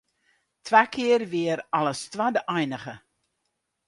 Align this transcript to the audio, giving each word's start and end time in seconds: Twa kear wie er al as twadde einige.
Twa 0.65 0.81
kear 0.93 1.23
wie 1.31 1.45
er 1.53 1.61
al 1.77 1.87
as 1.91 2.01
twadde 2.11 2.41
einige. 2.57 2.95